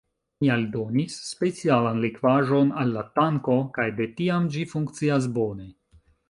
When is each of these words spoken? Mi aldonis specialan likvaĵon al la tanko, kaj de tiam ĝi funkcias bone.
Mi 0.43 0.47
aldonis 0.51 1.17
specialan 1.25 1.99
likvaĵon 2.05 2.71
al 2.85 2.95
la 2.95 3.03
tanko, 3.19 3.59
kaj 3.77 3.87
de 4.01 4.09
tiam 4.23 4.49
ĝi 4.57 4.65
funkcias 4.73 5.31
bone. 5.39 5.71